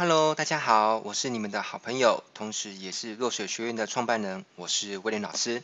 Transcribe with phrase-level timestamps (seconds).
[0.00, 5.62] Hello，大家好，我是你们的好朋友，同时也是落水学院的创办人，我是威廉老师。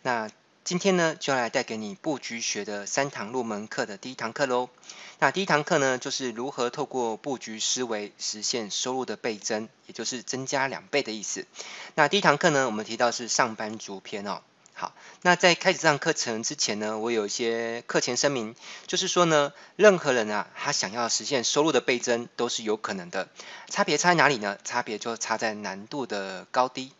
[0.00, 0.30] 那
[0.64, 4.70] 今天呢，就要来带给你布局学的三堂入门课的第一堂课喽。
[5.18, 11.46] 那第一堂课呢，就是如何透过布局思维实现收入的倍增，也就是增加两倍的意思。
[11.94, 14.40] 那第一堂课呢，我们提到是上班族篇哦。
[14.76, 14.92] 好，
[15.22, 18.56] 那在开始这堂课程之前呢，我有一些课前声明，
[18.88, 23.28] 就是说呢，任何人啊，他想要实现收入的倍增都是有可能的，
[23.68, 24.58] 差别差在哪里呢？
[24.64, 26.90] 差别就差在难度的高低。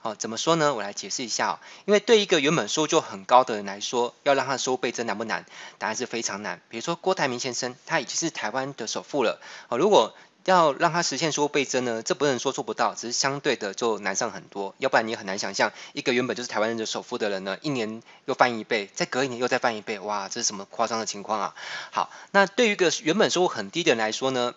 [0.00, 0.74] 好，怎么说呢？
[0.74, 1.58] 我来解释一下哦。
[1.86, 5.46] 因为对一个原本收入就很高的人来说，要让他收入倍增难不难？
[5.78, 6.60] 答案是非常难。
[6.68, 9.40] 比如说郭台铭先生，他已经是台湾的首富了。
[9.68, 14.74] 哦，如果要让它实现收入倍增呢，这不能说做不到，只是相对的就难上很多。
[14.78, 21.54] 要不然你很难想象一个原本就是台湾人的首富的人呢，一年又翻一倍，再隔一年又再翻一倍，哇，这是什么夸张的情况啊？
[21.90, 24.54] 好，那对于一个原本收入很低的人来说呢，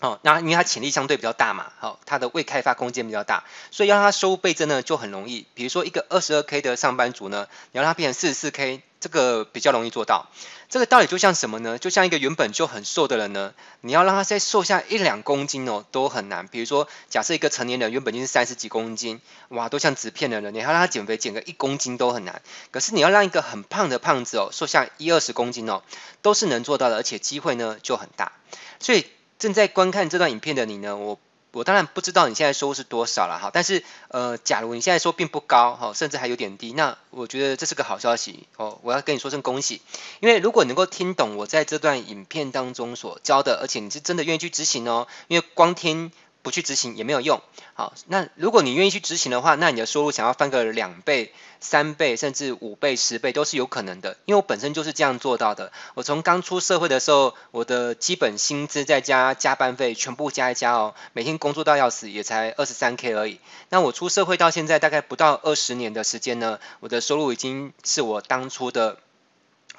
[0.00, 5.46] 哦，那因为他潜力相对比较大嘛，好，他的未开发空间比较大，所以要让他收入倍增呢就很容易。
[5.54, 8.82] 比如说一个二十二 K 的上班族呢，你要让他变成四十四 K。
[9.00, 10.26] 这个比较容易做到，
[10.68, 11.78] 这个道理就像什么呢？
[11.78, 16.48] 就像一个原本就很瘦的人呢，你要让他再瘦下一两公斤哦，都很难。
[16.48, 22.42] 比如说，假设一个成年人原本就是三十几公斤，哇，都像纸片的人，你要让他减肥减个一公斤都很难。
[22.72, 25.84] 可是你要让一个很胖的胖子哦，瘦下一二十公斤哦，
[26.20, 28.32] 都是能做到的，而且机会呢就很大。
[28.80, 29.06] 所以
[29.38, 31.18] 正在观看这段影片的你呢，我。
[31.50, 39.80] 我当然不知道你现在收入是多少了哈，但是呃，假如你现在收入并不高哈，甚至还有点低，那我觉得这是个好消息哦，我要跟你说声恭喜，
[40.20, 46.12] 因为如果能够听懂我在这段影片当中所教的，而且你是真的愿意去执行哦，因为光听。
[46.48, 47.42] 不去执行也没有用。
[47.74, 54.16] 好，那如果你愿意去执行的话，那你的收入想要翻个两倍、三倍，甚至五倍、十倍都是有可能的。
[54.24, 55.70] 因为我本身就是这样做到的。
[55.92, 63.40] 我从刚出社会的时候，我的基本薪资再加加班费，全部加一加哦，每天工作到要死，也才二十三 K 而已。
[63.68, 68.96] 那我出社会到现在大概不到二十年的时间呢，我的收入已经是我当初的。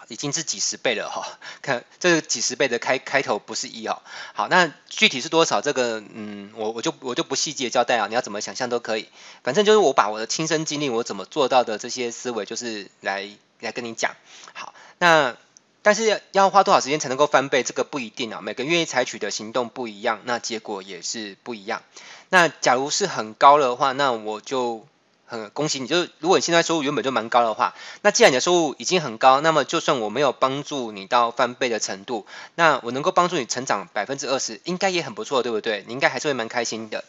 [0.09, 4.01] 已经是几十倍了哈， 看这个几十倍的开开头不是一哦，
[4.33, 5.61] 好，那具体是多少？
[5.61, 9.07] 这个嗯，我我就我就不细节交代啊，你要怎么想象都可以，
[9.43, 14.15] 反正就是我把我的亲身经历，我怎么做到的这些思维，就是来来跟你讲。
[14.53, 15.37] 好，那
[15.83, 17.63] 但是要要花多少时间才能够翻倍？
[17.63, 21.83] 这个不一定啊，每个人愿意采取的行动不一样，那结果也是不一样。
[22.29, 24.87] 那假如是很高的话，那我就。
[25.29, 32.25] 很恭喜你，就是如果你现在收入原本就蛮高的话，那既然你的收入已经很高，那么就算我没有帮助你到翻倍的程度，
[32.55, 35.83] 那我能够帮助你成长百分之二十，应该也很不错，对不对？
[35.87, 37.03] 你应该还是会蛮开心的。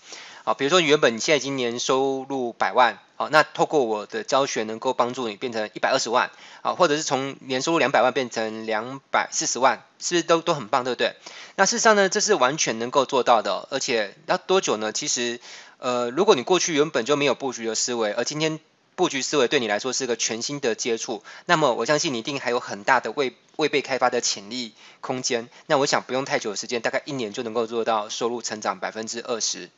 [0.44, 6.30] 好，比如说原本你现在今年收入百万，好，那透过我的教学能够帮助你变成一百二十万，
[6.62, 11.14] 好，或者是从年收入两百万变成两百四十万，是不是都都很棒，对不对？
[11.56, 14.92] 那事实上呢，这是完全能够做到的，而且要多久呢？
[14.92, 15.40] 其实。
[15.80, 18.60] 呃，如果你过去原本就没有布局的思维，而今天
[18.96, 25.48] 布局思维对你来说是个全新的接触，那么我相信你一定还有很大的未未被开发的潜力空间。
[25.66, 29.70] 那我想不用太久的时间，大概一年就能够做到收入成长百分之二十。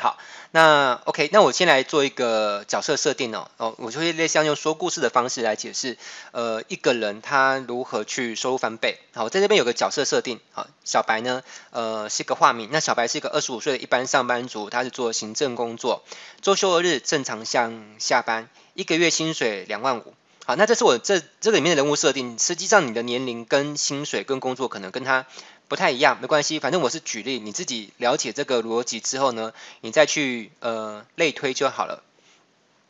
[0.00, 0.16] 好，
[0.50, 5.98] 那 OK，那我先来做一个角色设定哦，哦，我就会类似用说故事的方式来解释，
[6.32, 8.98] 呃，一个人他如何去收入翻倍。
[9.12, 16.02] 好，在这边有个角色设定，好，小白呢，呃，是个化名，那小白是一个二十五岁的一般上班族，他是做行政工作，
[16.40, 20.14] 周休二日正常上下班，一个月薪水两万五。
[20.46, 25.26] 好，那这是我这这里面的人物设定，实际上你的年龄跟薪水跟工作可能跟他。
[25.70, 32.02] 不太一样，没关系，反正我是举例，你自己了解这个逻辑之后呢，你再去呃类推就好了。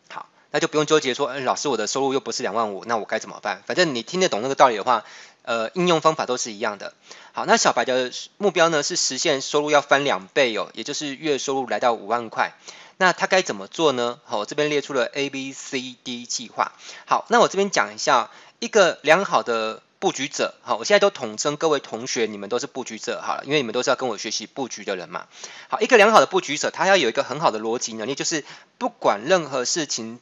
[0.08, 3.62] 好，那就不用纠结说，哎，老师我的收入又不是两万五，那我该怎么办？
[3.66, 5.04] 反正你听得懂那个道理的话，
[5.42, 6.94] 呃，应用方法都是一样的。
[7.32, 12.54] 好，那小白的目标呢是实现收入要翻两倍哦，也就是月收入来到五万块。
[12.96, 14.18] 那他该怎么做呢？
[14.24, 16.72] 好，我这边列出了 A B C D 计划。
[17.04, 19.82] 好，那我这边讲一下一个良好的。
[20.00, 25.26] 布局者，好，我现在都统称各位同学，你们都是布局者，好了，因为你们都是要跟我学习布局的人嘛。
[25.68, 28.42] 好，一个良好的布局者，他要有一个很好的逻辑能力，就是
[28.78, 30.18] 不管任何事情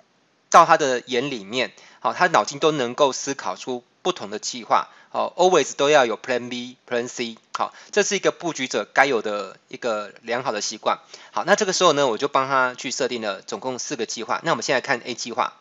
[0.51, 10.99] 到他的眼里面，好，他脑筋都能够思考出不同的计划，好，always 都要有 Plan B、Plan C，好，这是一个布局者该有的一个良好的习惯。
[11.31, 14.41] 好，那这个时候呢，我就帮他去设定了总共四个计划。
[14.43, 15.53] 那我们现在看 A 计划。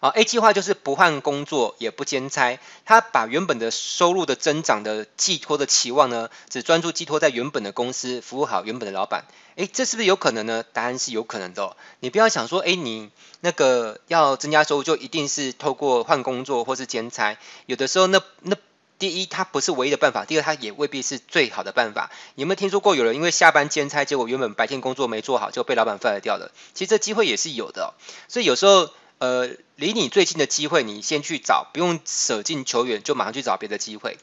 [0.00, 9.24] 啊，A 计划就是不换工作也不兼差，他把原本的收入的增长的寄托的期望呢，只专注寄托在原本的公司，服务好原本的老板。
[9.56, 10.64] 诶，这是不是有可能呢？
[10.72, 11.76] 答案是有可能的哦。
[11.98, 13.10] 你不要想说，诶，你
[13.40, 17.36] 那个要增加收入就一定是透过换工作或是兼差，
[17.66, 18.56] 有的时候那那
[19.00, 22.10] 第一，它不是唯一的办法；第二，它也未必是最好的办法。
[22.36, 26.52] 你有没有听说过有人因为下班兼差，结果原本白天工作没做好，就被老板 fire 掉了？
[26.74, 27.88] 其实这机会也是有的哦。
[28.28, 34.18] 所以有时候，呃，离你最近的机会，你先去找，不用舍近求远，就马上去找别的机会。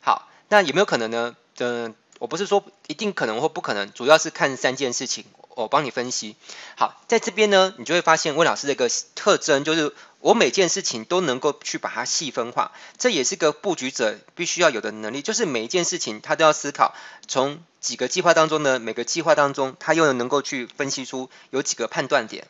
[0.00, 1.36] 好，那有没有可能呢？
[1.58, 5.24] 嗯、我不是说一定可能或不可能，主要是看三件事情。
[5.56, 6.36] 我帮你分析。
[6.76, 16.94] 好，在这边呢，你就会发现温老师的一个特征，就是我每件事情都能够去把它细分化，这也是个布局者必须要有的能力，就是每一件事情他都要思考，
[17.28, 22.46] 从几个计划当中呢，每个计划当中他又能够去分析出有几个判断点。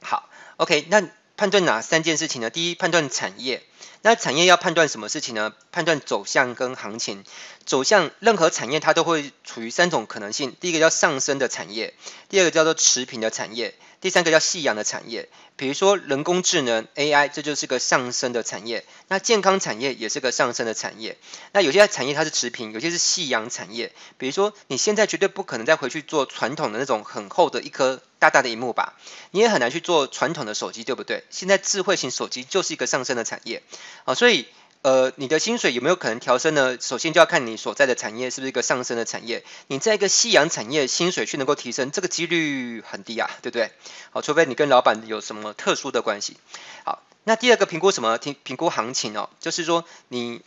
[0.00, 2.50] 好，OK，那判断哪三件事情呢？
[2.50, 3.62] 第一，判断产业。
[4.02, 5.52] 那产业要判断什么事情呢？
[5.72, 7.24] 判断走向跟行情。
[7.64, 11.94] 走向任何产业它都会处于三种可能性：第一个叫上升的产业，
[12.28, 13.74] 第二个叫做持平的产业，
[14.06, 15.28] 第三个叫夕阳的产业。
[15.56, 18.84] 比如说人工智能 AI，这就是个上升的产业。
[19.08, 21.18] 那健康产业也是个上升的产业。
[21.50, 23.90] 那有些产业它是持平，有些是夕阳产业。
[24.16, 28.94] 比如说你现在绝对不可能再回去做传统的那种很厚的一颗大大的荧幕吧？
[29.32, 31.24] 你也很难去做传统的手机，对不对？
[31.30, 33.64] 现在智慧型手机就是一个上升的产业。
[34.04, 34.46] 好，所以
[34.86, 36.78] 呃，你的薪水有没有可能调升呢？
[36.80, 39.42] 首先就要看你所在的产业是不是一个上升的产业。
[39.66, 43.72] 你在一个夕阳产业，薪水却能够提升，这个几率很低啊，对不对？
[44.12, 46.36] 好，除非你跟老板有什么特殊的关系。
[46.84, 48.16] 好，那第二个评估什么？
[48.18, 50.40] 评评估行情哦，就是说你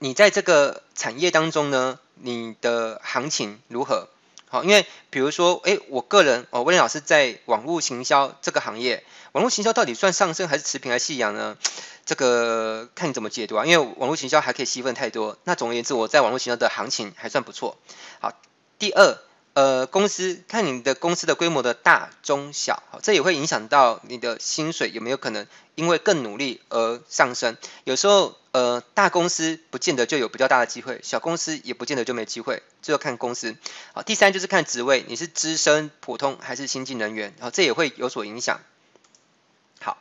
[0.00, 4.08] 你在这个产业当中呢，你的行情如何？
[4.50, 11.56] 好，因为比如说，哎，我个人哦，威廉老师在网络行销这个行业，网络行销到底算上升还是持平还是夕阳呢？
[12.04, 13.64] 这个看你怎么解读啊。
[13.64, 15.38] 因为网络行销还可以细分太多。
[15.44, 17.78] 那总而言之，我在网络行销的行情还算不错。
[18.20, 18.32] 好，
[18.78, 19.16] 第二。
[19.52, 25.44] 呃，公司看你的公司的规模的大中小，好，这也会影响到你的薪水有没有可能
[25.74, 27.56] 因为更努力而上升。
[27.82, 33.56] 有时候，呃，大公司不见得就有比较大的机会，小公司也不见得就没机会，这要看公司。
[33.92, 38.60] 好，第三就是看职位，你是资深、普通还是新进人员，好，这也会有所影响。
[39.80, 39.98] 好，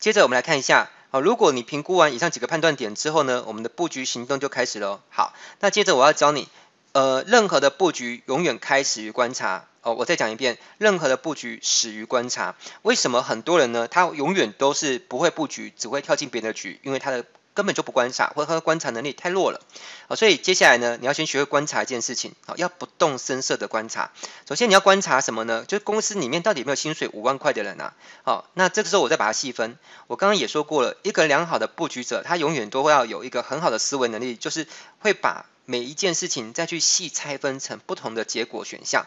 [0.00, 5.00] 接着我们来看一下，好，如果你评估完以上几个判断点之后呢，我们的布局行动就开始了。
[5.08, 6.48] 好，那接着我要教你。
[6.92, 9.66] 呃，任何的布局永远开始于观察。
[9.82, 12.54] 哦，我再讲一遍，任何的布局始于观察。
[12.82, 13.88] 为什么很多人呢？
[13.88, 19.60] 他永远都是不会布局，只会跳进别人的局，因为他的根本就不观察，或者他的观察能力太弱了。
[20.08, 22.34] 好，所以接下来呢，你要先学会观察一件事情。
[22.46, 24.10] 好，要不动声色的观察。
[24.48, 25.64] 首先你要观察什么呢？
[25.66, 27.94] 就是公司里面到底有没有薪水五万块的人啊？
[28.24, 29.78] 好，那这个时候我再把它细分。
[30.08, 34.66] 我刚刚也说过了，一个良好的布局者，他永远都会要有一个很好的思维能力，就是
[35.00, 35.46] 会把。
[35.66, 39.06] 每一件事情再去细拆分成不同的结果选项，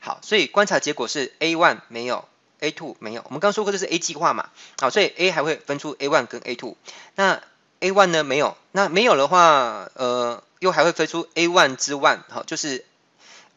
[0.00, 2.26] 好，所以观察结果是 A one 没有
[2.60, 3.22] ，A two 没有。
[3.26, 4.48] 我们刚说过这是 A 计划嘛，
[4.80, 6.78] 好，所以 A 还会分出 A one 跟 A two。
[7.14, 7.42] 那
[7.80, 12.84] A one 呢没有，那没有的话，呃，又还会飞出 A one 之 one，好，就是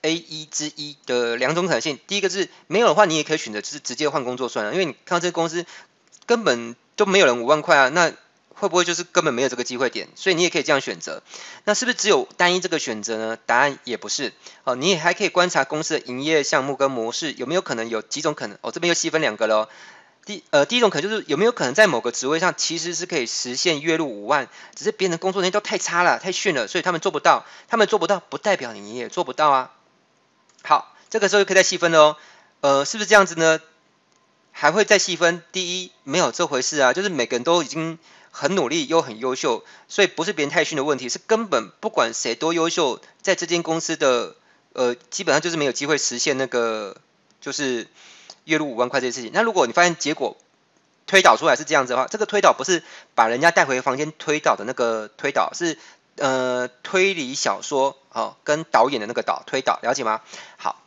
[0.02, 2.00] A 一之一的两种可能性。
[2.08, 5.66] 第一个是没有的话，你也可以选择就是直接换工作算了，因为你看到这个公司
[6.26, 8.14] 根本都没有人五万块啊，那。
[8.54, 10.08] 会不会就是根本没有这个机会点？
[10.14, 11.24] 所以你也可以这样选择。
[11.64, 13.36] 那是不是只有单一这个选择呢？
[13.48, 14.34] 答案也不是。
[14.66, 18.60] 哦，你也还可以观察公司的营业项目跟模式有没有可能有几种可能。
[18.62, 19.68] 哦，这边又细分两个喽。
[20.26, 27.46] 第呃第一种可能就是有没有可能在某个职位上其实是可以实现月入五万，只是别人的工作能力都太差了、太逊了，所以他们做不到。
[27.68, 29.72] 他们做不到不代表你也做不到啊。
[30.64, 32.18] 好，这个时候就可以再细分了哦。
[32.62, 33.60] 呃，是不是这样子呢？
[34.52, 35.44] 还会再细分。
[35.52, 38.00] 第一，没有这回事啊，就是每个人都已经。
[38.34, 44.38] 很努力又很优秀，所以不是别人太逊的问题，是根本不管谁多优秀，在这间公司的
[44.72, 46.96] 呃基本上就是没有机会实现那个
[47.42, 47.88] 就是
[48.46, 49.32] 月入五万块这件事情。
[49.34, 50.38] 那如果你发现结果
[51.08, 52.84] 推导出来是这样子的话，这个推导不是
[53.16, 55.78] 把人家带回房间推导的那个推导，是
[56.18, 60.22] 呃推理小说哦跟导演的那个导推导，了解吗？
[60.58, 60.78] 好。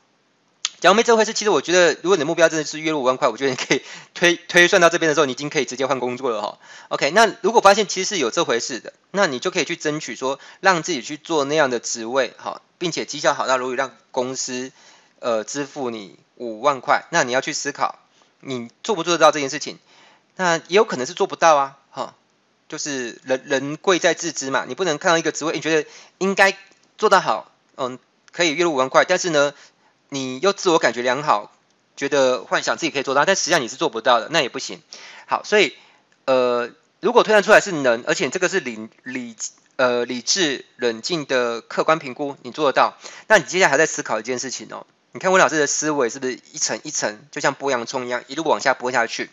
[0.80, 3.80] 假如没这回事，其实我觉得，如果你的目标真的是月入五万块，我觉得你可以
[4.12, 6.58] 推推算到这边的时候，你已经可以直接换工作了哈。
[6.90, 14.72] OK，那如果发现其实是有这回事的，那你就可以去争取说，让自己去做那样的职位哈，并且绩效好到足以让公司
[15.20, 17.04] 呃支付你五万块。
[17.10, 17.98] 那你要去思考，
[18.40, 19.78] 你做不做得到这件事情？
[20.36, 22.14] 那也有可能是做不到啊，哈，
[22.68, 25.88] 就是人人贵在自知嘛，你不能看到一个职位，你觉得
[26.18, 26.56] 应该
[26.98, 28.00] 做得好，嗯，
[28.32, 29.54] 可以月入五万块，但是呢，
[30.08, 31.52] 你又自我感觉良好，
[31.96, 34.82] 觉得幻想自己可以做到，但实际上你是做不到的，那也不行。
[35.26, 35.76] 好，所以
[36.24, 39.36] 呃，如果推断出来是能，而且这个是理理
[39.76, 42.96] 呃理智冷静的客观评估，你做得到，
[43.28, 44.84] 那你接下来还在思考一件事情哦。
[45.14, 49.30] 你看温老师的思维是不是一层一层，就像剥洋葱一样，一路往下剥下去？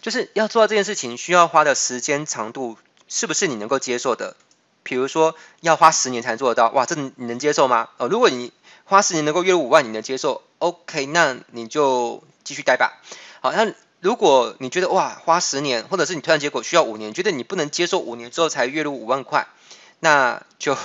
[0.00, 2.78] 就是要做到这件事情，需要花的时间长度
[3.08, 4.36] 是不是你能够接受的？
[4.84, 7.88] 比如说要花十年才能做得到，哇，这你能接受吗？
[7.96, 8.52] 哦，如果你
[8.84, 13.02] 花十年能够月入五万，你能接受？OK，那你就继续待吧。
[13.40, 19.48] 好，那如果你觉得哇，花十年，或者是你推断结果需要五年，觉得你不能接受五年之后才月入五万块，
[19.98, 20.78] 那就。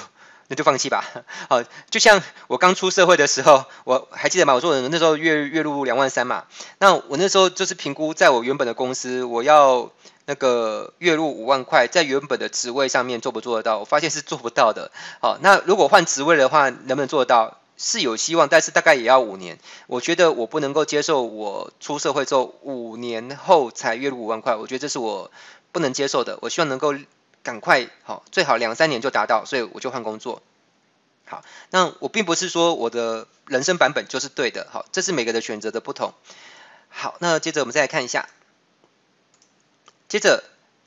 [0.52, 1.06] 那就放弃吧，
[1.48, 4.54] 好，就像我刚出社会的时候，我还记得吗？
[4.54, 6.44] 我说我那时候月月入两万三嘛，
[6.78, 9.90] 那我那时候就是评估，在我原本的公司，我要
[10.26, 13.80] 那个月入五万块，在原本的职位上面做不做得到？
[13.80, 14.92] 我发现是做不到的。
[15.22, 17.58] 好，那如果换职位的话，能不能做得到？
[17.78, 19.58] 是有希望，但是大概也要五年。
[19.88, 25.32] 我觉得我不能够接受，我出社会之后五年后才月入五万块，我觉得这是我
[25.72, 26.38] 不能接受的。
[26.42, 26.94] 我希望能够。
[27.44, 30.42] 赶快好，最好两三年就达到，所以我就换工作。
[31.26, 36.14] 好，那我并不是说我的人生版本就是对的，好，这是每个人选择的不同。
[36.90, 38.28] 好，那接着我们再来看一下，
[40.10, 40.44] 接着，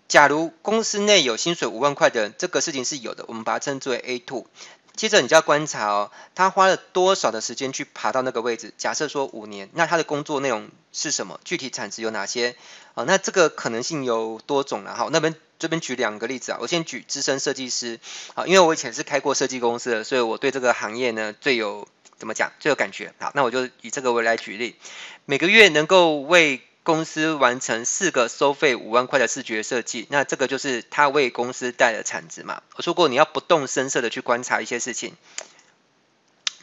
[0.07, 4.47] 假如公司内有薪水五万块的人，这个事情是有的，我们把它称之为 A two。
[4.95, 8.73] 接着你就要观察哦，他花了多少的时间去爬到那个位置？
[8.79, 11.41] 假设说五年，那他的工作内容是什么？
[11.43, 12.55] 具体产值有哪些？
[12.95, 14.95] 好，那这个可能性有多种了。
[14.95, 18.01] 好，那边这边举两个例子啊，我先举资深设计师。
[18.35, 23.13] 啊，因为我以前是开过设计公司的，所以我对这个行业呢最有怎么讲最有感觉。
[23.19, 24.77] 好，那我就以这个为来举例，
[25.25, 32.63] 每个月能够为公司完成四个收费五万块的视觉设计，那这个就是他为公司带的产值嘛。
[32.77, 35.15] 我说过，你要不动声色的去观察一些事情，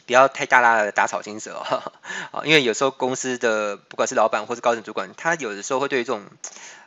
[0.06, 1.56] 不要太大大的打草惊蛇。
[2.30, 6.24] 啊，因为有时候公司的不管是老板或是高层主管，他有的时候会对这种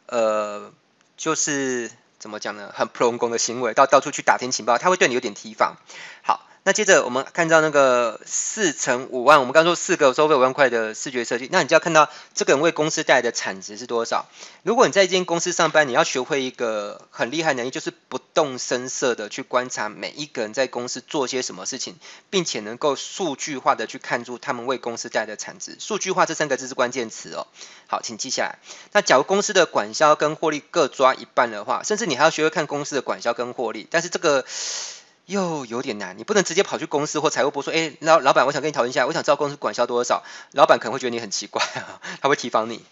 [0.05, 0.71] 呃，
[1.17, 5.75] 就是怎么讲呢，很普通公的行为，到到处去打听情报，他会对你有点提防。
[6.21, 6.44] 好。
[6.67, 14.25] 那接着我们看到那个四乘五万，我们刚说四个收费五万块的视觉设计，那你就要看到这个人为公司带来的产值是多少。
[14.63, 21.97] 如果你在一间公司上班，你要学会一个很厉害能力，就是不动声色的去观察每一个人在公司做些什么事情，
[22.31, 25.77] 并且能够数据化的去看出他们为公司带来的产值。
[25.79, 27.45] 数据化这三个字是关键词哦。
[27.85, 28.57] 好，请记下来。
[28.91, 34.43] 那假如公司的管销跟获利各抓一半的话，甚至你还要学会看公司的管销跟获利，但是这个。
[35.25, 40.23] 又有点难，你不能直接跑去公司或财务部说，哎，老老板，我想跟你讨论一下，我想知道公司管销多少。
[40.51, 42.83] 老板可能会觉得你很奇怪啊， 他会提防你。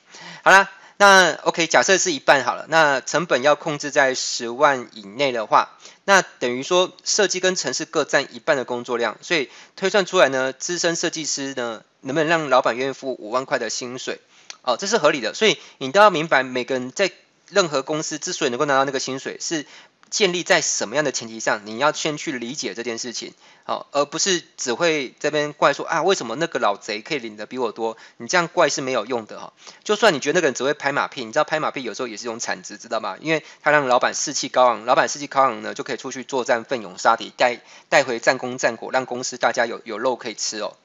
[0.44, 14.20] 好啦，那 OK，假设是一半好了，那成本要控制在十万以内的话，那等于说设计跟城市各占一半的工作量，所以推算出来呢，资深设计师呢，能不能让老板愿意付五万块的薪水？
[14.64, 15.36] 哦，这是合理的。
[15.36, 17.12] 所以你都要明白，每个人在
[17.50, 19.68] 任何公司之所以能够拿到那个薪水是。
[20.14, 21.66] 建立在什么样的前提上？
[21.66, 27.98] 你要先去理解这件事情，好，而不是只会这边怪说啊，为什么那个老贼可以领的比我多？
[28.18, 29.54] 你这样怪是没有用的哈。
[29.84, 33.18] 就算你觉得那个人只会拍马屁，你知道拍马屁有时候也是一种产值，知道吗？
[33.22, 40.76] 因为他让老板士气高昂，老板士气高昂呢，就可以出去作战，奋勇杀敌，带带回战功战果，让公司大家有有肉可以吃哦。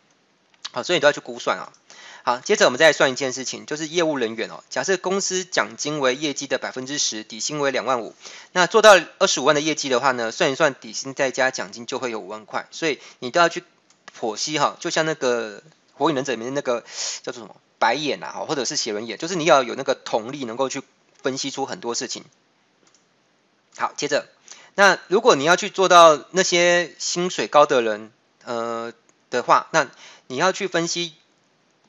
[0.73, 1.71] 好，所以你都要去估算啊。
[2.29, 4.63] 好，接着我们再来算一件事情，就是业务人员哦。
[4.69, 8.15] 假设公司奖金为业绩的百分之十，底薪为两万五，
[8.53, 12.69] 那做到二十五万的业绩的话呢，算一算底薪再加奖金就会有五万块。
[12.71, 13.65] 所以你都要去
[14.15, 15.63] 剖析哈，就像那个
[15.95, 16.85] 火影忍者里面那个
[17.23, 20.83] 叫做什么白眼啊，或者是写轮眼，就是你要有那个同力，能够去
[21.23, 22.27] 分析出很多事情。
[23.79, 24.27] 好，接着，
[24.75, 28.13] 那如果你要去做到那些薪水高的人，
[28.45, 28.93] 呃
[29.31, 29.89] 的话，那
[30.27, 31.15] 你要去分析。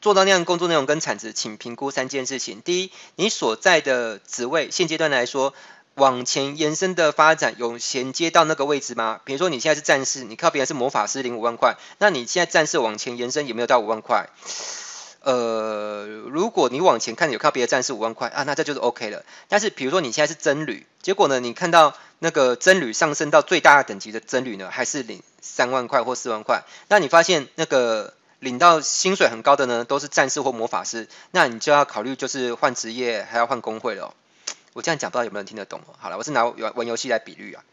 [0.02, 2.62] 做到那样工作内容跟产值，请评估三件事情。
[2.62, 5.54] 第一，你所在的职位现阶段来说，
[5.96, 9.20] 往前延伸的发展有衔接到那个位置吗？
[9.26, 14.30] 比如说你现在是战士，你靠别人是魔法师领五万块，那你现在战士往前延伸有没有到五万块？
[15.22, 19.26] 呃，如果你往前看有靠别的战士五万块啊，那这就是 OK 了。
[19.50, 28.14] 但是比如说你现在是僧侣，结果呢，你看到那个僧侣上升到最大等级的僧侣呢，还是领三万块或四万块，那你发现那个。
[28.40, 34.14] 领到薪水很高的呢，都是战士或魔法师，那你就要考虑就是换职业，还要换工会了。
[34.74, 35.82] 我这样讲不知道有没有人听得懂？
[35.98, 37.64] 好了，我是拿玩游戏来比喻啊。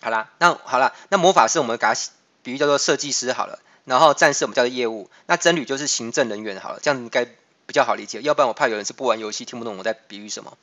[0.00, 1.94] 好啦，那好了，那魔法师我们给他
[2.42, 8.20] 比喻叫做设计师好了，然后战士我们叫做业务，那僧侣就是行政人员好了，这样应该比较好理解。
[8.22, 10.56] 要不然我怕有人是不玩游戏听不懂我在比喻什么。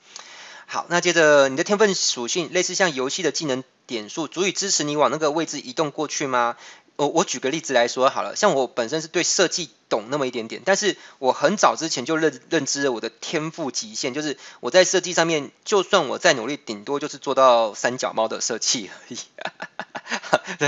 [0.67, 6.55] 好，那接着你的天分属性类似像游戏的技能点数，足以支持你往那个位置移动过去吗？
[7.01, 19.17] 我我举个例子来说好了，像我本身是对设计懂那么一点点，但是我很早之前就认认知了我的天赋极限，就是我在设计上面，就算我再努力，顶多就是做到三脚猫的设计而已，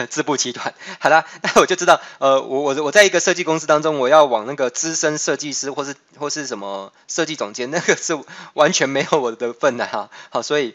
[0.10, 0.74] 自不其短。
[1.00, 8.18] 好啦，那我就知道，呃，我我我在一个设计公司当中，我要往那个资深设计师或是或是什么设计总监，那个是
[8.56, 10.10] 完全没有我的份的哈。
[10.32, 10.74] 好，所以。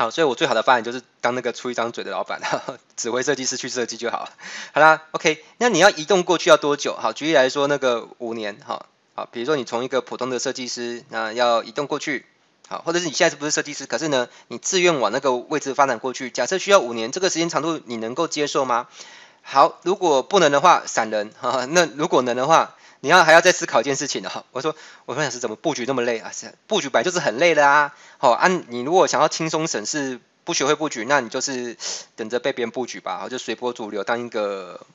[0.00, 2.40] 好，所以我最好的发展就是当那个出一张嘴的老板，
[2.96, 4.30] 指挥设计师去设计就好了。
[4.72, 6.96] 好啦，OK，那你要移动过去要多久？
[6.96, 12.24] 好，举例来说，那个五年，好，好，比如说你从一个普通的设计师，那要移动过去，
[12.66, 18.86] 好，或者是你现在是不是设计师，可是呢，你自愿往那个位置发展过去，假设需要五年，这个时间长度你能够接受吗？
[19.42, 22.74] 好，如果不能的话，闪人，哈，那如果能的话。
[23.00, 24.76] 你要还要再思考一件事情的哈，我说
[25.06, 26.30] 我分享是怎么布局那么累啊？
[26.32, 27.94] 是布局本来就是很累的啊。
[28.18, 31.76] 好，啊，你如果想要轻松省事，不学会布局，那你就是
[32.16, 34.86] 等着被别人布局吧，就随波逐流，当一个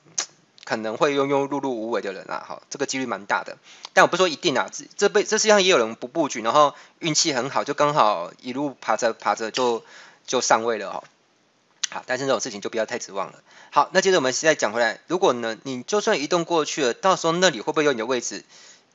[0.63, 2.43] 可能会庸庸碌碌无为的人啊。
[2.47, 3.57] 好，这个几率蛮大的，
[3.93, 4.69] 但我不说一定啊。
[4.71, 9.83] 这这辈这世界上也有人不布局，然后运气很好，就刚好一路爬着爬着就
[10.27, 11.03] 就上位了哈。
[11.89, 13.41] 好，但是这种事情就不要太指望了。
[13.71, 18.43] 好，那接着我们现在讲回来，如果呢，你就算移动过去了，到时候那里会不会有你的位置？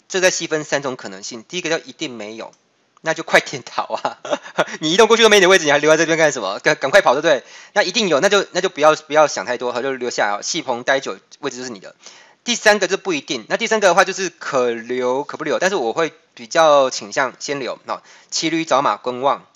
[0.09, 1.45] 这再细分三种可能性。
[1.49, 2.53] 第一个叫一定没有，
[3.01, 4.19] 那就快点逃啊！
[4.81, 6.59] 你移动过去都没你的位置，你还留在这边干什么？
[6.59, 7.45] 赶赶快跑，对不对？
[7.73, 10.43] 那一定有，那就那就不要不要想太多，好就留下来哦。
[10.43, 11.95] 戏棚待久，位置就是你的。
[12.43, 17.79] 第三个就不一定，那第三个的话就是可留可不留，但是我会比较倾向先留。
[17.85, 19.47] 那骑驴找马观望。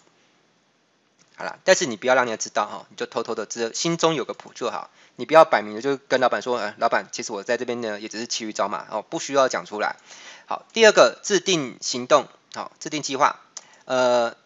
[1.36, 4.90] 好了，但是你不要让人家知道哈，你就偷偷的知，心中有个谱就好。
[5.16, 9.96] 你不要摆明了就跟老板说，呃，老板，其实我在这边呢，也只是骑驴找马哦，不需要讲出来。
[10.46, 13.40] 好，第二个制定行动，好，制定计划。
[13.84, 14.36] 呃，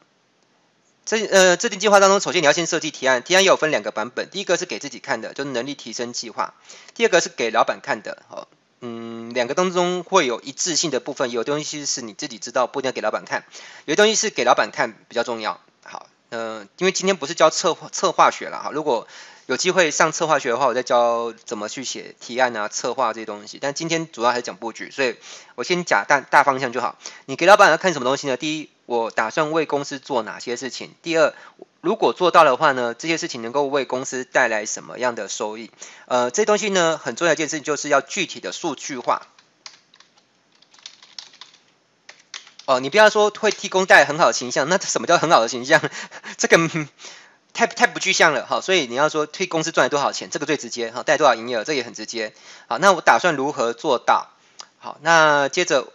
[1.05, 6.55] 这呃制定计划当中，首先你要先设计提案，提案也有分两个版本，第一个是给自己看的，就是能力提升计划；
[6.95, 8.49] 第二个是给老板看的，好，
[8.81, 13.43] 嗯，两个当中会有一致性的部分，有东西是你自己知道，不一定要给老板看；
[13.85, 15.61] 有些东西是给老板看比较重要。
[16.31, 19.07] 嗯、呃，因为今天不是教策划策划学了哈，如果
[19.47, 23.59] 有机会上策划学的话，我再教怎么去写提案啊、策划这些东西。
[23.59, 25.17] 但今天主要还是讲布局，所以
[25.55, 26.99] 我先讲大大方向就好。
[27.25, 28.37] 你给老板要看什么东西呢？
[28.37, 30.91] 第一，我打算为公司做哪些事情？
[31.01, 31.33] 第二，
[31.81, 35.71] 如果做到的话呢，这些事情能够为公司带来什么样的收益？
[36.05, 39.23] 呃，这东西呢，很重要一件事情就是要具体的数据化。
[42.69, 45.81] 哦，你不要说会替公带来很好的形象，那什么叫很好的形象？
[46.37, 46.59] 这个
[47.55, 48.61] 太太不具象了哈。
[48.61, 52.35] 所以你要说替公司赚了多少钱，这个最直接哈，带多少营业额，这也很直接。
[52.67, 54.29] 好，那我打算如何做到？
[54.81, 55.91] 好，那接着，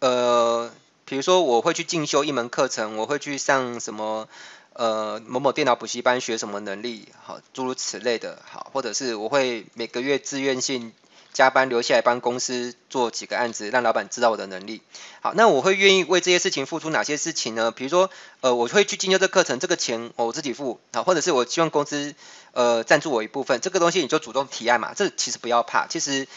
[0.00, 0.72] 呃，
[1.04, 4.28] 比如说我会去进修一门课程，我会去上什么
[4.72, 10.92] 呃某某电脑补习班学什么能力，好，诸如此类的，好，或者是我会每个月自愿性。
[11.32, 14.82] 加班留下来帮公司做几个案子，让老板知道我的能力。
[15.20, 17.70] 好，那我会愿意为这些事情付出哪些事情呢？
[17.70, 18.10] 比如说，
[18.42, 22.14] 呃，我会去进修这课程，这个钱我自己付，好，或者是我希望公司
[22.52, 24.92] 呃赞助我一部分，这个东西你就主动提案嘛。
[24.94, 26.28] 这其实不要怕，其实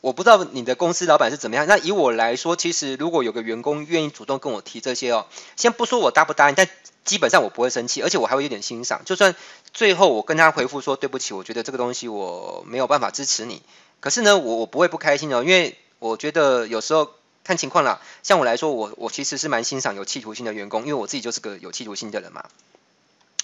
[0.00, 1.66] 我不知道你的公司老板是怎么样。
[1.66, 6.68] 那以我来说，其实如果有个员工愿意主动跟我提这些哦，先不说我答不答应，但
[7.04, 9.02] 基本上我不会生气，而且我还会有点欣赏。
[9.04, 9.34] 就算
[9.72, 13.62] 最后我跟他回复说对不起，我觉得这个东西我没有办法支持你。
[14.04, 17.12] 可是呢，我我不会不开心哦，因为我觉得有时候
[17.42, 18.02] 看情况啦。
[18.22, 22.44] 像我来说，我我其实是蛮欣赏有企图心的员工，因为我自己就是个有企图心的人嘛。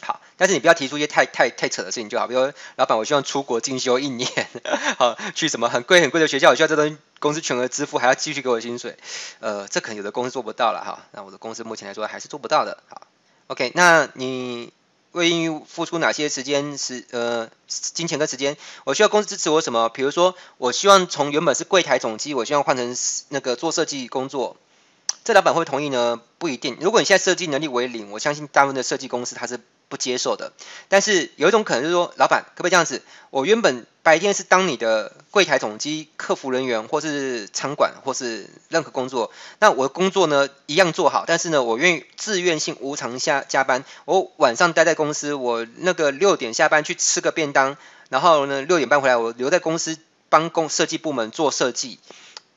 [0.02, 4.28] 好，但是你不要提出一些太太太扯的事情就好，比如说老板，我希望出国进修一年，
[4.98, 8.98] 好，去什么很贵很贵的学校，我需要这东西公司全额支付，还要继续给我薪水，
[9.38, 11.06] 呃，这可能有的公司做不到了哈。
[11.12, 12.82] 那我的公司目前来说还是做不到的。
[12.86, 13.00] 好
[13.46, 14.74] ，OK，那你。
[15.12, 18.56] 为愿意付出哪些时间时呃金钱跟时间？
[18.84, 19.88] 我需要公司支持我什么？
[19.88, 22.96] 比如说，我希望从原本是柜台总机，我希望换成
[23.28, 24.56] 那个做设计工作。
[25.24, 26.20] 这老板会不会同意呢？
[26.38, 26.78] 不一定。
[26.80, 30.54] 如果你现在设计能力为零，我相信大部分的设计公司他是不接受的。
[30.88, 33.02] 但是有一种可能就是说，老板可不可以这样子？
[33.28, 39.30] 我原本白天是当你的柜台总机、客服人员，或是仓管，或是任何工作。
[39.58, 41.24] 那我的工作呢，一样做好。
[41.26, 43.84] 但是呢，我愿意自愿性无偿下加班。
[44.06, 47.76] 我晚上待在公司，我那个六点下班去吃个便当，
[48.08, 49.98] 然后呢六点半回来，我留在公司
[50.28, 51.98] 帮工设计部门做设计。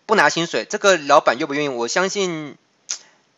[0.05, 1.69] 不拿薪水，这个老板愿不愿意？
[1.69, 2.57] 我相信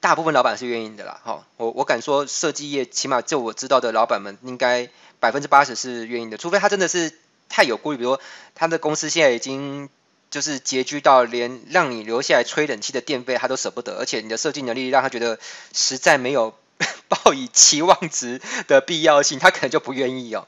[0.06, 1.20] 大部分老板是愿意的啦。
[1.24, 4.88] 好，我我敢说，设计业起码就我知道的老板们，应该
[5.20, 6.38] 百分之八十是愿意的。
[6.38, 7.12] 除非他真的是
[7.50, 8.22] 太有顾虑，比如说
[8.54, 9.89] 他的公司现在已经
[10.30, 15.39] 就是拮据到连让你留下来吹冷气的电费他都舍不得，而且你的设计能力让他觉得
[15.74, 16.54] 实在没有
[17.10, 20.48] 抱以期望值的必要性，他可能就不愿意哦。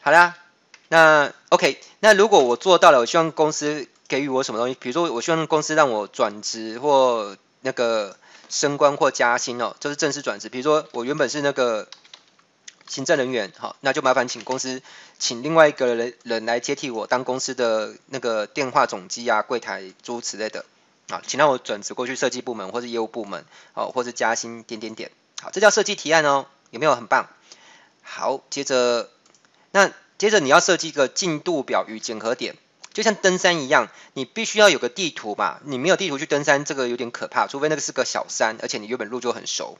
[0.00, 0.34] 好啦，
[0.88, 3.86] 那 OK，那如果我做到了，我希望公司。
[4.08, 4.76] 给予我什么东西？
[4.78, 8.16] 比如说，我希望公司让我转职或那个
[8.48, 10.48] 升官或加薪哦，就是正式转职。
[10.48, 11.88] 比如说，我原本是那个
[12.88, 14.82] 行政人员，好，那就麻烦请公司
[15.18, 20.64] 请另外一个人人来接替我，当公司的那个电话总机啊、柜台诸如此类的
[21.08, 25.10] 啊，请让我转职过去设计部门或是业务部门，哦，或是加薪点点点。
[25.40, 27.28] 好，这叫设计提案哦，有没有很棒？
[28.02, 29.10] 好，接着，
[29.72, 32.56] 那接着你要设计一个进度表与检核点，
[32.96, 35.60] 就像登山一样，你必须要有个地图吧？
[35.64, 39.76] 你没有地图去登山，这个有点可怕，除非那个是个小山，而且你原本路就很熟。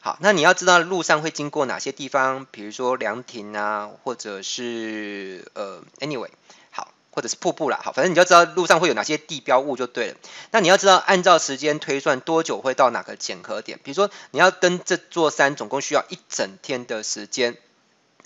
[0.00, 6.30] 好，那你要知道路上会经过哪些地方，比如说凉亭啊，或者是呃，anyway
[6.72, 6.92] 好。
[7.12, 10.16] 或者是瀑布啦，好，反正你就知道路上会有哪些地标物就对了。
[10.50, 17.56] 那你要知道按照时间推算多久会到哪个检核点，比如说你要登这座山，总共需要一整天的时间。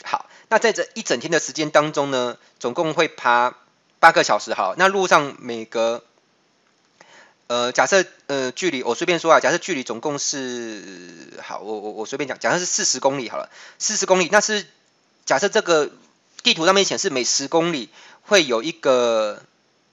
[0.03, 3.55] 好，那在这一整天的时间当中呢，总共会爬
[4.01, 4.53] 八个小时。
[4.53, 6.03] 好，那路上每隔
[7.47, 10.83] 呃，假设呃距离我随便说啊，假设距离总共是
[11.41, 14.67] 好，我我我随便讲，假设是四十公里好了，四十公里，那是
[15.25, 15.89] 假设这个
[16.43, 17.89] 地图上面显示每十公里。
[18.23, 19.43] 会有一个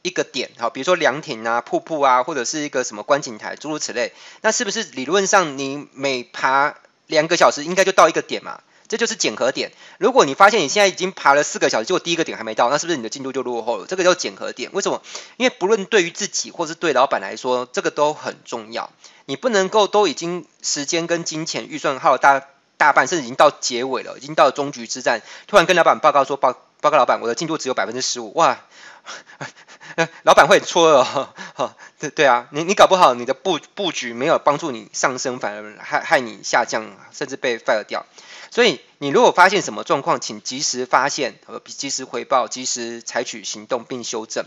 [0.03, 4.13] 一个点，好，比如说凉亭啊、瀑布啊，或者是一个什么观景台，诸如此类。
[4.41, 6.75] 那是不是理论上你每爬
[7.07, 8.61] 两个小时，应该就到一个点嘛？
[8.87, 9.71] 这就是检核点。
[9.97, 13.85] 如果你发现你现在已经爬了四个小时，结果第一个点还没到，那是不是你的进度就落后了？
[13.87, 14.69] 这个叫检核点。
[14.73, 15.01] 为什么？
[15.37, 18.91] 因为不论对于自己或是对老板来说，这个都很重要。
[19.25, 22.41] 你不能够都已经时间跟金钱预算耗了大
[22.77, 26.57] 大半，甚至已经到结尾了，已经到终局之战，突然跟老板报告说报。
[26.79, 28.59] 报告老板，我的进度只有百分之十五，哇，
[30.23, 38.05] 老板会很错愕哦，哈， 对对啊，你你搞不好你的布布局没有帮助你上升，反而害害你下降，甚至被 fire 掉。
[38.51, 44.45] 所以你如果发现什么状况，请及时发现和及时回报，及时采取行动并修正。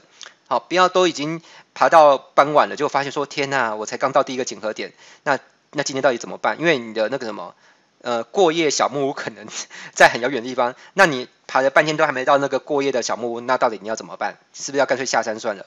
[0.49, 1.43] 好，不要都已经
[1.75, 4.93] 爬到傍晚了，就发现说天呐，我才刚到第一个检核点，
[5.25, 5.39] 那
[5.73, 6.59] 那今天到底怎么办？
[6.61, 7.55] 因为你的那个什么。
[8.03, 9.47] 呃，过夜小木屋可能
[9.93, 14.39] 在很遥远的地方，那你爬了半天都还没到那个过夜的小木屋，那到底你要怎么办？
[14.55, 15.67] 是不是要干脆下山算了？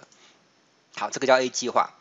[0.96, 1.92] 好，这个叫 A 计划。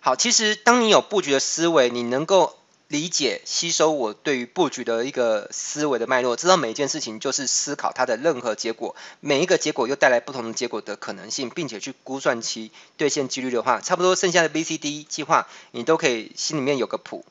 [0.00, 2.56] 好，其实当你有布局的思维，你能够
[2.88, 17.24] 理解、吸收我对于布局的一个思维的脉络，知道每一件事情就是思考它的任何结果，每一个结果又带来不同的结果的可能性，并且去估算其兑现几率的话，差不多剩下的 B、C、D 计划，你都可以心里面有个谱。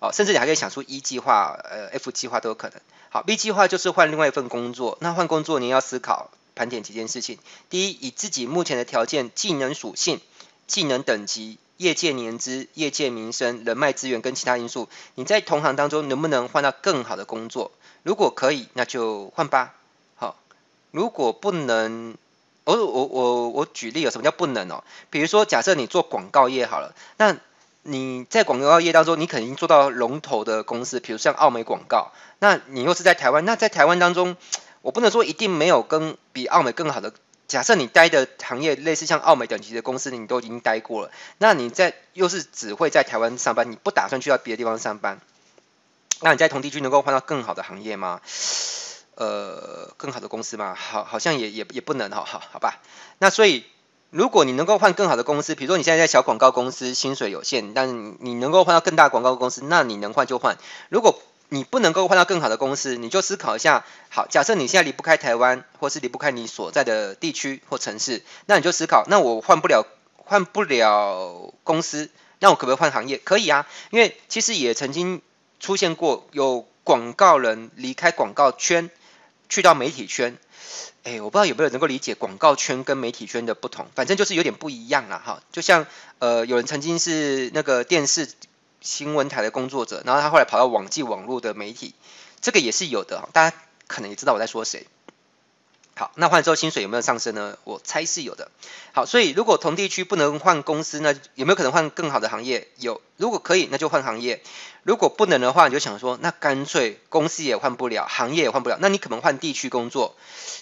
[0.00, 2.80] 哦，甚至你还可以想出 E 计划，呃，F 计划都有可能。
[3.10, 4.98] 好，B 计划就是换另外一份工作。
[5.00, 7.38] 那换工作，你要思考盘点几件事情。
[7.70, 10.20] 第一，以自己目前的条件、技能属性、
[10.66, 17.72] 技能等级、业界年资、业界名声、人脉资源跟其他因素，你在同行当中能不能换到更好的工作？
[18.02, 19.74] 如果可以，那就换吧。
[20.16, 20.36] 好，
[20.90, 22.16] 如果不能，
[22.64, 24.84] 我我我我举例，有什么叫不能哦？
[25.10, 27.38] 比如说，假设你做广告业好了，那
[27.88, 32.12] 你在广告业当中，你肯定做到龙头的公司，比如像奥美广告。
[32.38, 34.36] 那你又是在台湾，那在台湾当中，
[34.82, 37.14] 我不能说一定没有跟比奥美更好的。
[37.46, 45.18] 假设你待的行业类似像奥美等级的公司，你都已经待过了，那你在又是只会在台湾上班，你不打算去到别的地方上班？
[46.20, 48.20] 那你在同地区能够换到更好的行业吗？
[49.14, 50.74] 呃，更好的公司吗？
[50.78, 52.82] 好，好像也也也不能哈，好好吧。
[53.18, 53.64] 那所以。
[54.10, 60.56] 如果你能够换更好的公司，比如说你现在在小广告公司，薪水有限，但你能够换到更大广告公司，那你能换就换。
[60.88, 63.84] 如果你不能够换到更好的公司，你就思考一下。
[64.08, 73.18] 好，假设你现在离不开台湾，或是离不开你所在的地区或城市，那你就思考，那我换不了，换不了公司，那我可不可以换行业？
[73.18, 75.20] 可以啊，因为其实也曾经
[75.60, 78.90] 出现过有广告人离开广告圈，
[79.50, 80.38] 去到媒体圈。
[81.04, 85.42] 哎，我不知道有没有人能够理解广告圈跟媒体圈的不同，反正就是有点不一样了，哈。
[85.52, 85.86] 就像
[86.18, 88.28] 呃，有人曾经是那个电视
[88.80, 91.94] 新闻台的工作者，然后他后来跑到网际网络的媒体，
[92.40, 94.86] 这个也是有的，大家可能也知道我在说谁。
[95.98, 97.58] 好，那换之后薪水有没有上升呢？
[97.64, 98.52] 我猜是有的。
[98.92, 102.68] 好，所以如果同地区不能换公司，那有没有可能换更好的行业？
[102.76, 104.38] 有，如果可以，那就换行业；
[104.84, 110.14] 如果不能的话，你就想说，那干脆公司也换不了，行业也换不了，那你可能换地区工作，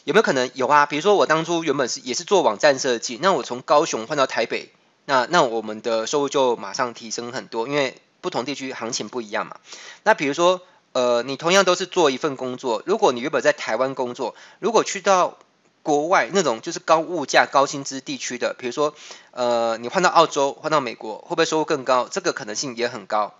[0.05, 0.51] 有没有可能？
[0.55, 4.73] 有啊，比如说我当初原本是也是做网站设计，那我从高雄换到台北，
[5.05, 9.59] 那那我们的收入就马上提升很多，因为不同地区行情不一样嘛。
[10.03, 10.63] 那比如说。
[10.97, 15.37] 呃，你同样都是做一份工作，如果你原本在台湾工作，如果去到
[15.83, 18.95] 国外那种就是高物价、高薪资地区的，比如说，
[19.33, 22.09] 呃，你换到澳洲、换到美国，会不会收入更高？
[22.11, 23.35] 这个可能性也很高。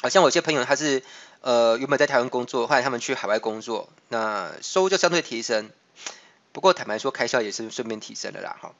[0.00, 1.02] 好像有些朋友他是
[1.42, 5.68] 呃原本在台湾工作，后来他们去海外工作，那收入就相对提升。
[6.52, 8.72] 不过坦白说，开销也是顺便提升的啦，哈。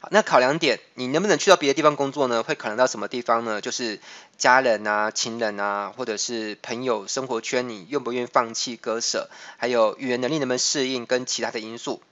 [0.00, 2.42] 好，那考量点，你能不能去到别的地方工作呢？
[2.42, 3.60] 会考量到什么地方呢？
[3.60, 4.00] 就是
[4.36, 9.28] 家人啊、亲人啊，或者是朋友生活圈，你愿不愿意放弃割舍？
[9.58, 12.02] 还有语言能力能不能适应，跟其他的因素。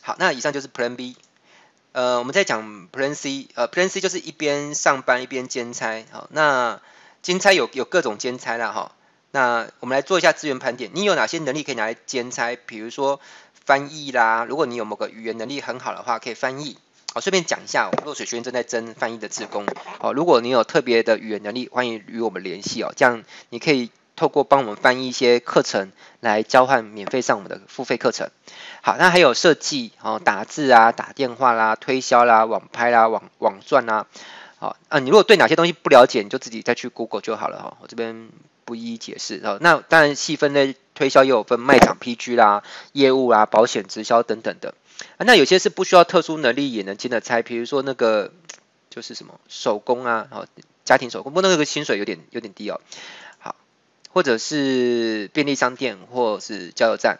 [0.00, 1.16] 好，那以上就是 Plan B。
[1.92, 3.46] 呃，我们在讲 Plan C。
[3.54, 6.04] 呃，Plan C 就是一边上班一边兼差。
[6.10, 6.80] 好，那
[7.22, 8.92] 兼差有有各种兼差啦，哈。
[9.30, 12.56] 那我们来做一下资源盘点，你有哪些能力可以拿来兼差？
[12.66, 13.20] 比如说
[13.64, 16.76] 翻译啦，如果你有某个语言能力很好的话，可以翻译。
[17.14, 19.66] 好，顺便讲一下，我落水学院正在征翻译的志工。
[20.00, 22.92] 好，如果你有特别的语言能力，欢迎与我们联系哦。
[22.96, 28.30] 这样你可以透过帮我们翻译一些课程来交换免费上我们的付费课程。
[28.82, 34.06] 好，那还有设计哦，打字啊，打电话啦，推销啦，网拍啦，网网赚啦。
[34.58, 37.76] 好，啊，你如果对哪些东西不了解，你就自己再去 Google 就好了哈。
[37.80, 38.28] 我这边。
[38.64, 39.58] 不一一解释哦。
[39.60, 44.74] 那当然细分类推销也有分卖场 PG 啦、业务啦、保险直销等等的。
[45.18, 48.32] 那有些是不需要特殊能力也能进的差，比如说那个
[48.90, 50.46] 就是什么手工啊，哦，
[50.84, 52.80] 家庭手工，不过那个薪水有点有点低哦。
[53.38, 53.56] 好，
[54.10, 57.18] 或者是便利商店或是加油站。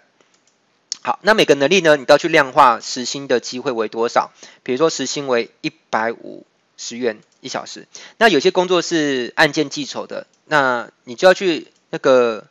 [1.03, 4.31] 好，那每个能力呢，你都要去量化实薪的机会为多少？
[4.63, 7.87] 比如说实薪为一百五十元一小时。
[8.19, 10.27] 那有些工作是按件计酬的。
[10.47, 12.47] 那你就要去那个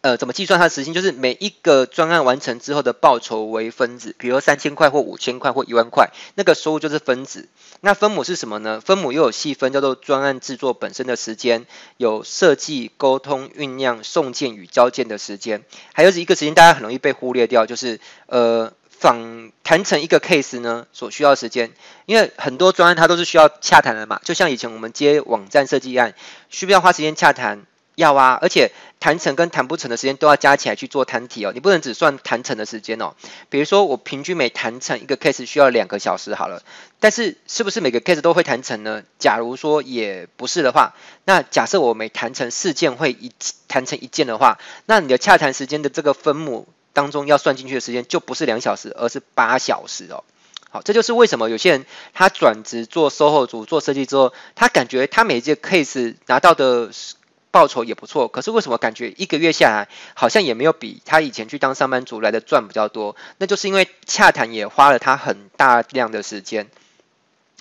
[0.00, 0.94] 呃，怎么计算它的时薪？
[0.94, 7.48] 就是每一个专案完成之后的报酬为分子，比如三千块或五千块或一万块，那个收入就是分子。
[7.82, 8.80] 那分母是什么呢？
[8.80, 11.66] 分母又有细分，叫做专案制作本身的时间，
[11.98, 18.72] 有设计、沟通、酝酿、送件与交件的时间，还有一个时间大家很容易被忽略掉，就是呃。
[19.02, 21.72] 访谈成一个 case 呢，所需要的时间，
[22.06, 26.14] 因为很多专案它都是需要洽谈的嘛，就像以前我们接网站设计案，
[26.50, 27.66] 需不要花时间洽谈？
[27.96, 33.14] 要啊，而且谈成跟谈不成的时间都要加起来去做摊提哦，你不能只算谈成的时间哦。
[33.50, 36.62] 比如说我平均每谈成一个 case 需要两个小时好了，
[37.00, 39.02] 但是是不是每个 case 都会谈成呢？
[39.18, 43.32] 假如说也不是的话，那假设我每谈成四件会一
[43.66, 46.68] 谈成一件的话，那你的洽谈时间的这个分母。
[46.92, 50.24] 当中要算进去的时间就不是两小时，而是八小时哦。
[50.70, 56.90] 好，这就是为什么有些人他转职做售后组做设计之后，他感觉他每一件 case 拿到的
[57.50, 63.16] 报酬也不错，可是为什么感觉一个月下来好像也没有比他以前去当上班族来的赚比较多？
[63.36, 66.68] 那就是因为洽谈也花了他很大量的时间。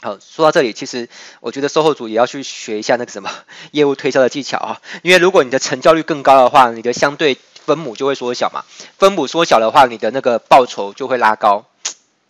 [0.01, 1.07] 好，说到这里，其实
[1.41, 3.29] 我觉得售后组也要去学一下那个什么
[3.71, 8.63] 业务推销的技巧啊，因为如果你的成交率更高的话，你的相对分母就会缩小嘛，
[8.97, 11.65] 分母缩小的话，你的那个报酬就会拉高。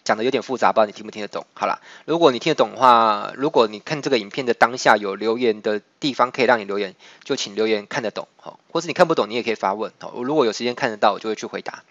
[0.04, 1.46] 讲的有点复杂，不知道你听不听得懂？
[1.54, 11.84] 好啦，如果你听得懂的话，如果你看这个影片的当下有留言的地方可以让你留言，就请留言看得懂，哈，或是你看不懂，你也可以发问，哈，我如果有时间看得到，我就会去回答。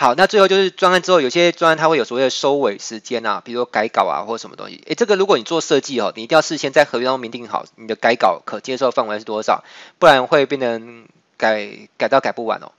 [0.00, 4.82] 好，那最后就是专案之后，有些专案它会有所谓的收尾时间啊，比如改稿啊，或什么东西。
[4.86, 9.62] 诶，这个如果你做设计哦，你一定要事先在合约当中明定好你的改稿可接受范围是多少，
[9.98, 11.06] 不然会变成。
[11.40, 12.72] 改改到改不完哦，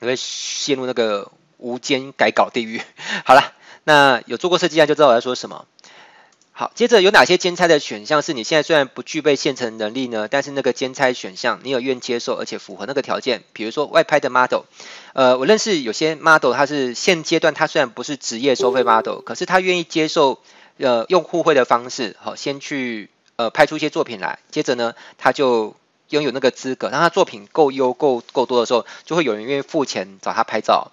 [0.00, 2.82] 你会陷入那个无间改稿地狱。
[3.24, 3.52] 好了，
[3.84, 5.64] 那有做过设计啊就知道我在说什么。
[6.52, 13.42] 好，接着有哪些兼差的选项是你现在虽然不具备现成能力呢，但是那个兼差选项你有愿接受而且符合那个条件？
[13.52, 14.62] 比如说外拍的 model，
[15.14, 20.40] 呃，我认识有些 model，他是现阶段他虽然不是职业收费 model，可是他愿意接受
[20.76, 25.74] 呃用互惠的方式，好，先去呃拍出一些作品来，接着呢他就。
[26.12, 30.92] 拥有那个资格，当他作品够优、够够多的时候，就会有人愿意付钱找他拍照。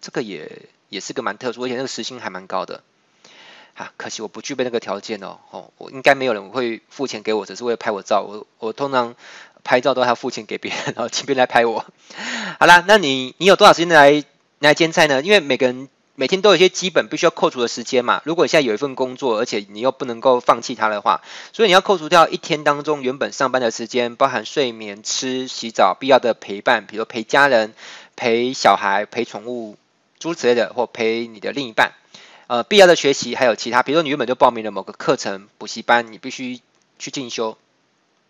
[0.00, 2.82] 这个也也是个蛮特殊，而且那个时薪还蛮高的。
[3.74, 5.38] 啊，可惜我不具备那个条件哦。
[5.50, 8.22] 哦，我应该没有人会付钱给我，只是为了拍我照。
[8.22, 9.14] 我我通常
[9.62, 11.84] 拍照都还要付钱给别人，然后请别人来拍我。
[12.58, 14.24] 好啦，那你你有多少时间来
[14.60, 15.22] 来兼差呢？
[15.22, 15.88] 因为每个人。
[16.16, 18.22] 每天都有一些基本必须要扣除的时间嘛。
[18.24, 27.74] 如果你现在有一份工作，而且你又不能够放弃它的话，所以你要扣除掉一天当中原本上班的时间，包含睡眠、吃、洗澡、必要的陪伴，比如陪家人、
[28.14, 29.76] 陪小孩、陪宠物
[30.20, 31.94] 诸如此类的，或陪你的另一半。
[32.54, 36.60] 呃，必要的学习还有其他，比如说你原本就报名了某个课程补习班，你必须
[37.00, 37.58] 去进修。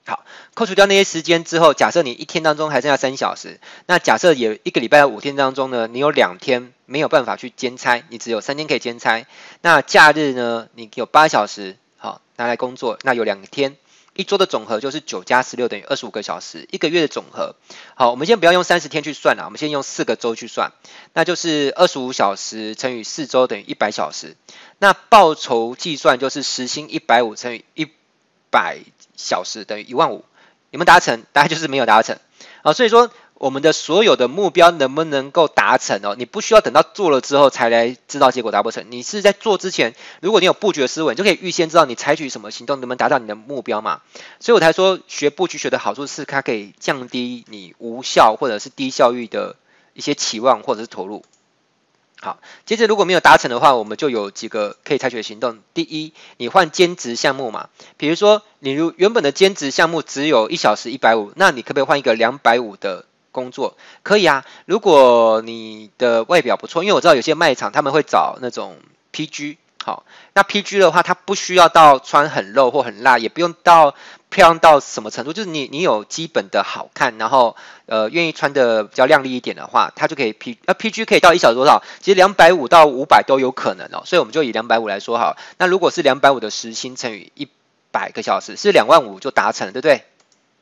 [0.06, 9.26] 好，扣除掉那些时间之后，假设你一天当中还剩下三小时，那假设有一个礼拜五天当中呢，你有两天没有办法去兼差，你只有三天可以兼差。
[9.60, 13.76] 那假日呢，你有八小时，好拿来工作，那有两天，
[14.14, 17.54] 一周的总和就是九加十六等于二十五个小时，一个月的总和。
[17.94, 20.72] 好，我们先不要用三十天去算了，我们先用四个周去算，
[21.12, 24.36] 那就是二十五小时乘以四周等于一百小时。
[24.78, 27.88] 那报酬计算就是时薪一百五乘以一
[28.50, 28.78] 百。
[29.16, 30.24] 小时等于一万五，
[30.70, 31.22] 有没有达成？
[31.32, 32.18] 大概就是没有达成
[32.62, 32.72] 啊。
[32.72, 33.12] 所以说，
[33.44, 36.14] 我们的所有的目标能不能够达成哦？
[36.16, 38.86] 你不需要等到做了之后才来知道结果达不成。
[38.88, 44.00] 你是在做之前，如果你有布局的思维，你就可以预先知道你采取什么行动能不能达到你的目标嘛。
[44.40, 49.56] 所以我才说学布局学的好处是，它可以降低你无效或者是低效率的
[49.92, 51.22] 一些期望或者是投入。
[52.22, 55.58] 好，接着如果没有达成的话，我们就有几个可以采取的行动。
[55.74, 63.04] 第一，你换兼职项目嘛，比如说你如原本的兼职项目只有一小时一百五，那你可不可以换一个两百五的
[63.34, 63.76] 工作？
[64.04, 68.78] 可以啊，如果你的外表不错，因为我知道有些卖场他们会找那种
[69.12, 69.56] PG。
[69.84, 73.94] 好，那 PG 的话，它不需要到穿很露或很辣，也不用到
[74.30, 81.82] 漂亮到什么程度，就是你你有基本的好看，然后呃愿意穿的比较亮丽一点的话，它就可以 P，那 PG 可以到一小时多少？
[82.00, 85.36] 其实两百五到五百都有可能哦，所以我们就以两百五来说好。
[85.58, 87.46] 那如果是两百五的时薪乘以一
[87.90, 90.02] 百个小时，是两万五就达成了，对不对？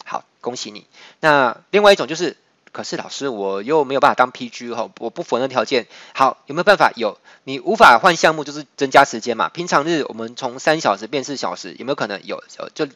[0.05, 0.85] 好，恭喜你。
[1.21, 2.37] 那另外一种就是。
[2.73, 5.87] 可是老师，我又没有办法当 PG 哈，我不符合那条件。
[6.15, 6.91] 好，有没有办法？
[6.97, 9.51] 有，你无法换项目，就是增加时间嘛。
[9.51, 12.25] 平常日我们从三小时变四小时，有没有可能？
[12.25, 12.43] 有，
[12.75, 12.89] 就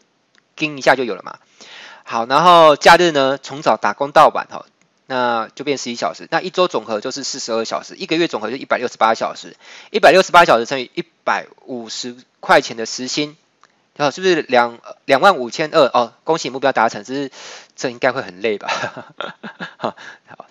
[0.56, 1.38] 盯一下就有了嘛。
[2.04, 4.64] 好，然后假日呢，从早打工到晚哈，
[5.04, 6.26] 那就变十一小时。
[6.30, 9.56] 那一周总和就是四十二小时，一个月总和就一百六十八小时，
[9.90, 13.36] 一百六十八小时乘以一百五十块钱的时薪。
[13.98, 15.86] 哦，是不是两两万五千二？
[15.86, 17.30] 哦，恭喜目标达成，只是
[17.76, 18.68] 这应该会很累吧？
[19.78, 19.96] 好，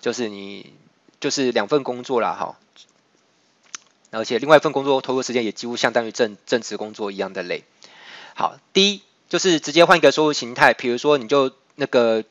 [0.00, 0.72] 就是你
[1.20, 2.56] 就是两份工作啦，哈，
[4.10, 7.62] 而且另外一份工作投入时间也几乎相当于正正职工作一样的累。
[8.34, 12.24] 好，第一就是直接换一个收入形态，比如说你就那个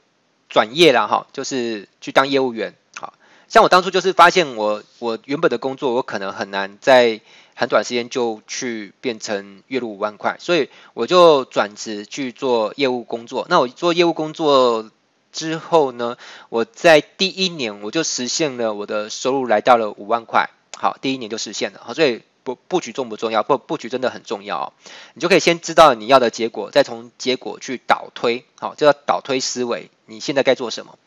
[0.49, 2.75] 转业了哈，就是去当业务员。
[2.99, 3.13] 好，
[3.47, 7.21] 像我当初就是发现我我原本的工作我可能很难在。
[7.55, 13.47] 很短时间就去变成月入五万块，所以我就转职去做业务工作。
[13.49, 14.91] 那我做业务工作
[15.31, 16.17] 之后呢，
[16.49, 20.49] 我在第一年我就实现了我的收入来到了五万块。
[20.77, 21.79] 好，第一年就实现了。
[21.81, 23.41] 好，所以布布局重不重要？
[23.41, 24.73] 不，布局真的很重要。
[25.13, 28.43] 你就可以先知道你要的结果，再从结果去导推。
[28.59, 29.89] 好，这叫导推思维。
[30.05, 30.99] 你现在该做什么？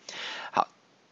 [0.50, 0.68] 好，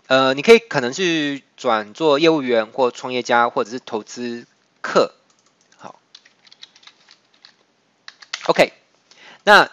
[0.06, 4.46] 呃，你可以可能去转做业务员或创业家，或者是投资
[4.80, 5.12] 客。
[8.46, 8.72] OK，
[9.42, 9.70] 那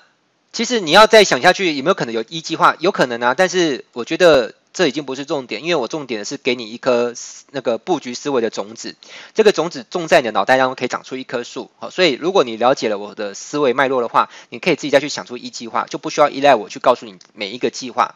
[0.51, 2.75] 其实你要再想下去，有没有可能有一计划？
[2.79, 7.13] 有可能啊，但是我觉得这已经不是重点，因为我重点的是给你一颗
[7.51, 8.95] 那个布局思维的种子，
[9.35, 11.69] 这个种子种在你的脑袋当中可以长出一棵树。
[11.77, 18.15] 好，所以如果你了解了我的思维脉络的话，你可以自己再去想出一计划，就不需要依赖我去告诉你每一个计划。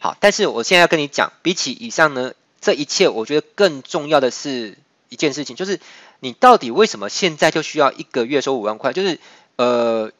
[0.00, 4.76] 好，但是我现在要跟你讲，比起以上呢，这一切我觉得更重要的是
[5.08, 5.80] 一件事情，就是
[6.20, 8.92] 你到底为什么现在就需要一个月收五万块？
[8.92, 9.18] 就是。
[9.56, 10.10] 呃，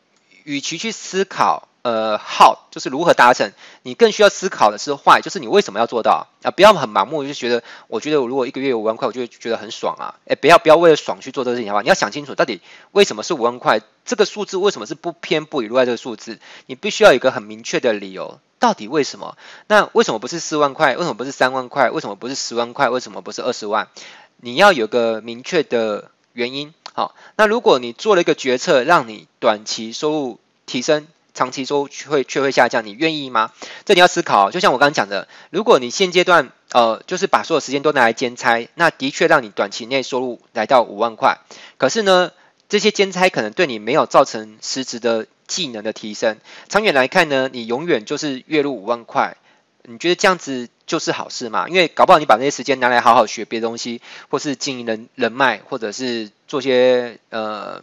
[0.45, 6.51] 与其去思考呃 how 就是如何达成，你更需要思考的是 why，就是你为什么要做到啊？
[6.51, 10.15] 不要很盲目，就觉得我觉得我如果一个月有五万块，我就会觉得很爽啊！
[10.27, 11.83] 哎，不要不要为了爽去做这个事情好吧？
[11.83, 12.61] 你要想清楚，到底
[12.93, 13.81] 为什么是五万块？
[14.05, 16.39] 这个数字为什么是不偏不倚落在这个数字？
[16.67, 19.37] 你必须要有一个很明确的理由，到底为什么？
[19.67, 20.97] 那为什么不是四万块？
[20.97, 21.91] 为什么不是三万块？
[21.91, 22.89] 为什么不是十万块？
[22.89, 23.89] 为什么不是二十万？
[24.37, 26.75] 你要有个明确的原因。
[26.97, 33.51] 好，那如果你做了一个决策，让你短期收入提升，长期收入却会却会下降，你愿意吗？
[33.85, 34.53] 这你要思考。
[34.53, 41.39] 就像我刚刚讲的，如果你现阶段呃，就是把所有时间都拿来兼差，那的确让你短期内收入来到五万块。
[41.79, 42.31] 可是呢，
[42.69, 46.39] 这些兼差可能对你没有造成实质的技能的提升。
[46.69, 49.37] 长远来看呢，你永远就是月入五万块。
[49.83, 51.69] 你觉得这样子就是好事嘛？
[51.69, 57.83] 因为搞不好你把那些时间拿来好好学别的东西，或是经营人人脉，或者是做些呃，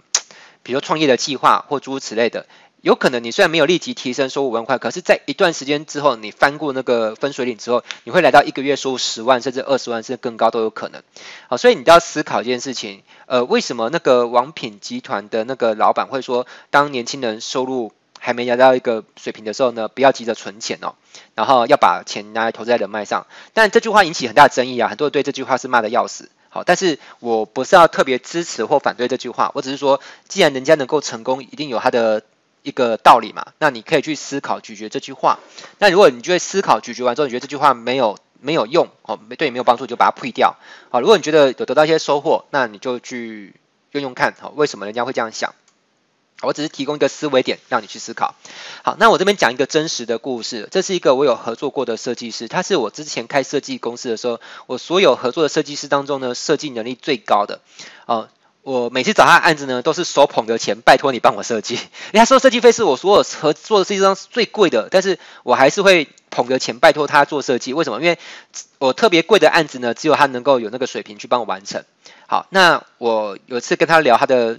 [0.64, 2.46] 比如创业的计划或诸如此类的，
[2.82, 11.02] 有可能你虽然没有立即提升收五万块，可是在一段时间之后，你翻过那个分水岭之后，你会来到一个月收入十万甚至二十万甚至更高都有可能。
[11.48, 17.92] 好，所以你都要思考一件事情，呃，为什么那个王品集团的那个老板会说，当年轻人收入
[18.24, 20.94] 还没达到一个水平的时候呢，不要急着存钱哦，
[21.34, 23.26] 然后要把钱拿来投资在人脉上。
[23.54, 26.30] 但这句话引起很大的争议啊，很多人对这句话是骂得要死。
[26.50, 32.22] 好，但是我不是要特别支持或反对这句话，我只是说，既然人家能够成功，一定有他的
[32.62, 33.48] 一个道理嘛。
[33.58, 35.40] 那你可以去思考咀嚼这句话。
[35.80, 40.58] 那如果你觉得思考咀嚼完之后，你觉得这句话没有没有用，哦，对你没有帮助，就把它退掉。
[40.92, 43.56] 好，如果你觉得有得到一些收获，那你就去
[43.94, 45.56] 用用看，好，为什么人家会这样想？
[46.42, 48.36] 我只是提供一个思维点，让你去思考。
[48.84, 50.68] 好，那我这边讲一个真实的故事。
[50.72, 57.62] 这是一个我有合作过的设计师，他是我之前开设计公司的时候，我所有合作的设计师当中呢，设计能力最高的。
[58.06, 58.28] 哦，
[58.64, 61.76] 我每次找他的案子呢，都是手捧着钱，拜托你帮我设计。
[62.12, 67.74] 人家说设计费是我所有合作的设计师当中最贵的，但是我还是会捧着钱拜托他做设计。
[67.74, 68.02] 为什么？
[68.02, 68.18] 因为
[68.80, 71.84] 我特别贵的案子呢，只有他能够有那个水平去帮我完成。
[72.28, 74.58] 好，那我有一次跟他聊他的。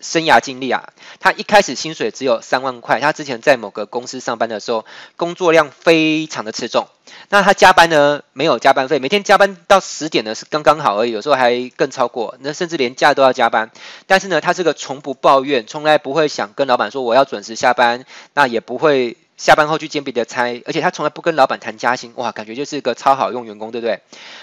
[0.00, 4.84] 生涯经历啊，他一开始薪水只有三万块，他之前在某个公司上班的时候，
[5.16, 6.86] 工作量非常的吃重。
[7.28, 13.70] 那他加班呢，没有加班费，每天加班到十点呢是刚刚好而已，有时候还更超过，那甚至连假都要加班。
[14.06, 19.16] 但是呢，他这个从不抱怨，从来不会想跟老板说我要准时下班，那也不会。
[19.36, 24.00] 下班后去兼别的差，而且他从来不跟老板谈加薪，哇，感觉就是一个超好用员工，对不对？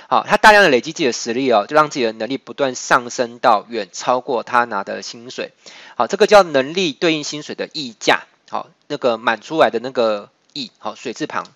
[0.09, 5.53] 好，他大量的累积自己的实力哦，就让自己的能力不断上升到远超过他拿的薪水。
[5.95, 8.23] 好，这个叫能力对应薪水的溢价。
[8.49, 11.47] 好，那个满出来的那个溢，好，水字旁。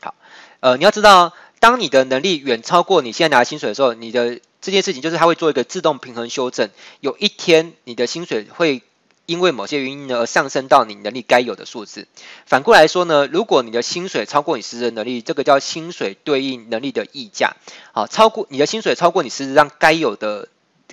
[0.00, 0.14] 好，
[0.58, 8.82] 呃，你要知道，当你的能力远超过你现在拿的薪水的时候，你的这件事情就是它会做一个自动平衡修正，有一天你的薪水会。
[9.30, 12.08] 因为某些原因呢，而上升到你能力该有的数字。
[12.46, 17.54] 反过来说呢，如果你的薪水超过你实质能力，这个叫薪水对应能力的溢价。
[17.92, 20.48] 好，超过你的薪水超过你实质上该有的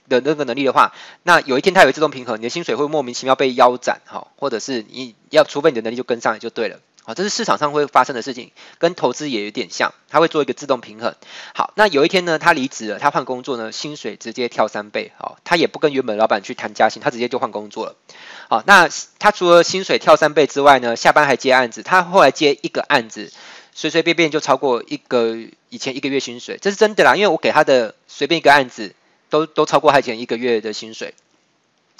[0.07, 6.77] 的那个能力的话，那有一天它有自动平衡，你的薪水会莫名其妙被腰斩，哈，或者是你要除非你的能力就跟上来就对了。
[7.07, 11.15] 啊，这是市场上会发生的事情，跟投资也有点像，它会做一个自动平衡。
[11.55, 15.13] 好，那有一天呢，他离职了，他换工作呢，薪水直接跳三倍。
[15.17, 17.95] 好，他也不跟原本老板去谈加薪，他直接就换工作了。
[18.49, 18.89] 好，那
[19.19, 23.31] 他除了薪水跳三倍之外呢，下班还接案子，他后来接一个案子，
[23.73, 25.37] 随随便便就超过一个
[25.69, 28.93] 以前一个月薪水，这是真的啦，因为我给他的随便一个案子，
[29.29, 31.13] 都都超过他以前一个月的薪水。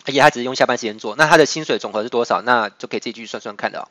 [0.07, 2.41] 而且他只是用下班时间做，那他的薪水总和是多少？
[2.41, 3.87] 那就可以自己去算算看的哦。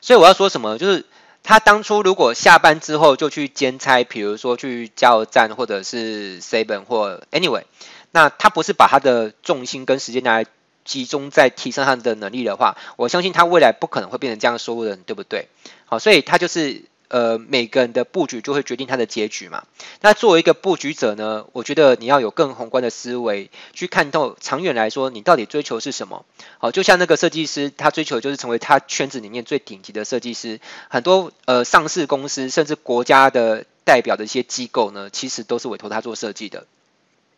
[0.00, 1.04] 所以我要说什么，就是
[1.42, 7.64] 他当初如果下班之后就去兼差，比如说去加油站或者是 Seven 或 Anyway，
[8.10, 10.46] 那他不是把他的重心跟时间拿来
[10.84, 15.48] 集中在提升他的能力的话，我相信他未来不可能会变成这样收入的人，对不对？
[15.84, 16.84] 好，所以他就是。
[17.10, 19.64] 呃，每个人的布局就会决定他的结局嘛。
[20.00, 26.24] 那作为一个布局者呢，我觉得你要有更宏观的思维，去看透长远来说，你到底追求是什么？
[26.58, 30.60] 好，就像那个设计师，他追求就是成为他圈子里面最顶级的设计师。
[30.88, 36.66] 很多呃上市公司，甚至国家的代表的一些机构呢，其实都是委托他做设计的。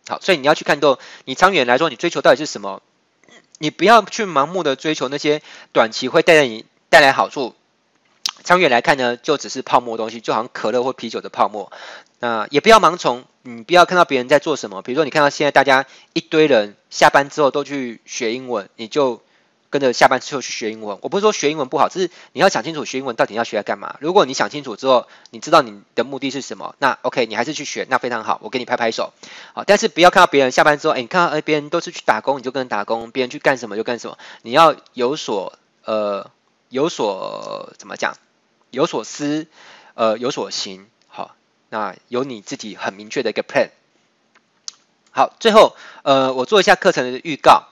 [0.07, 2.83] 好，所以你要去看透，你长远来说，你追求到底是什么？
[3.59, 5.41] 你不要去盲目的追求那些
[5.73, 7.55] 短期会带来你带来好处。
[8.43, 11.73] 长远来看呢，就只是泡沫东西，就好像可乐或啤酒的泡沫。
[12.21, 19.21] 那也不要盲从，你不要看到别人在做什么，比如说你看到现在大家一堆人下班之后都去学英文，你就
[19.71, 20.99] 跟着下班之后去学英文。
[21.01, 23.97] 我不是说学英文不好，只是你要想清楚学英文到底要学来干嘛。
[23.99, 29.13] 如果你想清楚之后，你知道你的目的是什么，那 OK，你还是去学，那非常好，我给你拍拍手。
[29.55, 34.17] 好，但是不要看到别人下班之后，哎，你看到哎别人都是去打工，你就跟着打工；别人去干什么就干什么。
[34.43, 36.31] 你要有所呃
[36.69, 38.15] 有所怎么讲？
[38.73, 39.47] 有所思，
[39.95, 41.37] 呃，有所行，好，
[41.69, 43.69] 那有你自己很明确的一个 plan。
[45.11, 47.69] 好，最后，呃，我做一下课程的预告。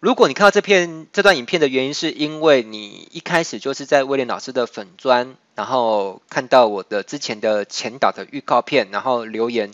[0.00, 9.70] 如果你看到这片这段影片的原因，是因为你一开始就是在威廉老师的粉砖，然后看到我的之前的前导的预告片，然后留言。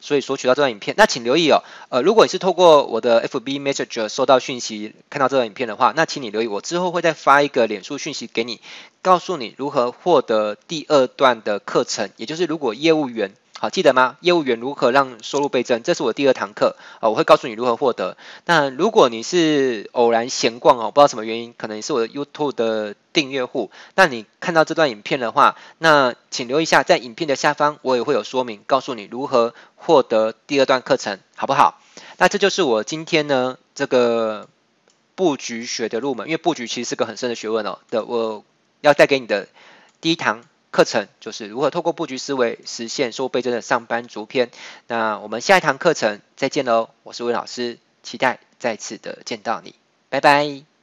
[0.00, 1.62] 所以索取到这段影片，那请留意哦。
[1.88, 8.60] 呃，如果你是透过我的 FB Messenger 收到讯息，看到这段影片的话，那请你留意，我之后会再发一个脸书讯息给你，
[9.02, 13.32] 告诉你如何获得第二段的课程，也就是如果业务员。
[13.58, 14.18] 好，记得吗？
[14.20, 15.82] 业务员如何让收入倍增？
[15.82, 18.18] 这是我第二堂课啊，我会告诉你如何获得。
[18.44, 31.80] 那如果你是偶然闲逛哦，不知道什么原因，可能是我的 YouTube 的订阅户，那你看到这段影片的话，那请留意一下，在影片的下方我也会有说明，告诉你如何获得第二段课程，好不好？
[32.18, 34.48] 那这就是我今天呢这个
[35.14, 38.44] 布局学的入门，因为布局其实是个很深的学问哦的，我
[38.82, 39.48] 要带给你的
[40.02, 40.42] 第一堂。
[40.76, 44.50] 课程就是如何透过布局思维实现收入倍增的上班族篇。
[44.88, 49.74] 那我们下一堂课程再见喽，我是魏老师，期待再次的见到你，
[50.10, 50.75] 拜拜。